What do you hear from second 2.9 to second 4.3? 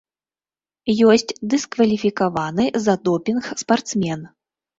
допінг спартсмен.